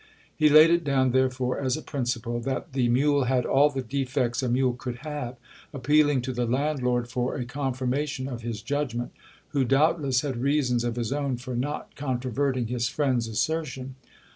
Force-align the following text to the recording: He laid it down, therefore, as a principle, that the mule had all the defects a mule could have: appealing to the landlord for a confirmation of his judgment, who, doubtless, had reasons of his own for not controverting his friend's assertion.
He 0.35 0.49
laid 0.49 0.71
it 0.71 0.83
down, 0.83 1.11
therefore, 1.11 1.59
as 1.59 1.77
a 1.77 1.81
principle, 1.83 2.39
that 2.39 2.73
the 2.73 2.89
mule 2.89 3.25
had 3.25 3.45
all 3.45 3.69
the 3.69 3.83
defects 3.83 4.41
a 4.41 4.49
mule 4.49 4.73
could 4.73 4.95
have: 5.05 5.35
appealing 5.75 6.23
to 6.23 6.33
the 6.33 6.47
landlord 6.47 7.07
for 7.07 7.35
a 7.35 7.45
confirmation 7.45 8.27
of 8.27 8.41
his 8.41 8.63
judgment, 8.63 9.11
who, 9.49 9.63
doubtless, 9.63 10.21
had 10.21 10.37
reasons 10.37 10.83
of 10.83 10.95
his 10.95 11.13
own 11.13 11.37
for 11.37 11.55
not 11.55 11.93
controverting 11.95 12.65
his 12.65 12.89
friend's 12.89 13.27
assertion. 13.27 13.93